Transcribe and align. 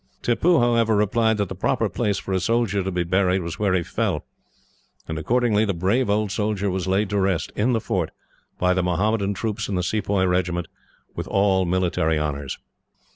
Tippoo, 0.23 0.59
however, 0.59 0.95
replied 0.95 1.37
that 1.37 1.47
the 1.47 1.53
proper 1.53 1.87
place 1.87 2.17
for 2.17 2.33
a 2.33 2.39
soldier 2.39 2.81
to 2.83 2.91
be 2.91 3.03
buried 3.03 3.43
was 3.43 3.59
where 3.59 3.75
he 3.75 3.83
fell, 3.83 4.25
and 5.07 5.19
accordingly 5.19 5.63
the 5.63 5.75
brave 5.75 6.09
old 6.09 6.31
soldier 6.31 6.71
was 6.71 6.87
laid 6.87 7.07
to 7.11 7.19
rest, 7.19 7.51
in 7.55 7.73
the 7.73 7.79
fort, 7.81 8.09
by 8.57 8.73
the 8.73 8.81
Mohammedan 8.81 9.35
troops 9.35 9.69
in 9.69 9.75
the 9.75 9.83
Sepoy 9.83 10.25
regiments; 10.25 10.71
with 11.15 11.27
all 11.27 11.65
military 11.65 12.17
honours. 12.17 12.57